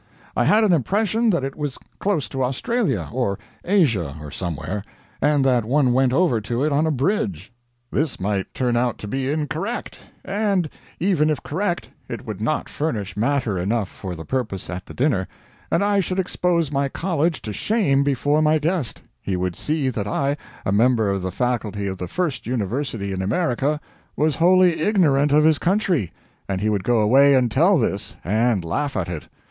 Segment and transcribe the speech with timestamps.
[0.35, 4.83] I had an impression that it was close to Australia, or Asia, or somewhere,
[5.21, 7.51] and that one went over to it on a bridge.
[7.91, 10.67] This might turn out to be incorrect; and
[10.99, 15.27] even if correct, it would not furnish matter enough for the purpose at the dinner,
[15.69, 20.07] and I should expose my College to shame before my guest; he would see that
[20.07, 23.79] I, a member of the Faculty of the first University in America,
[24.17, 26.11] was wholly ignorant of his country,
[26.49, 29.27] and he would go away and tell this, and laugh at it.